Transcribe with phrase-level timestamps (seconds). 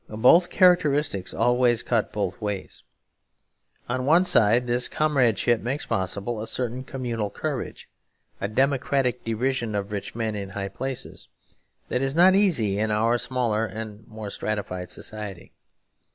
[0.09, 2.81] Both characteristics always cut both ways.
[3.87, 7.87] On one side this comradeship makes possible a certain communal courage,
[8.39, 11.27] a democratic derision of rich men in high places,
[11.89, 15.51] that is not easy in our smaller and more stratified society.